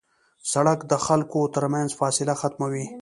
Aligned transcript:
سړک 0.51 0.79
د 0.91 0.93
خلکو 1.05 1.39
تر 1.55 1.65
منځ 1.73 1.89
فاصله 1.99 2.33
ختموي. 2.41 2.85